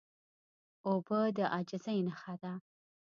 اوبه 0.87 1.19
د 1.37 1.37
عاجزۍ 1.53 1.99
نښه 2.07 2.35
ده. 2.41 2.53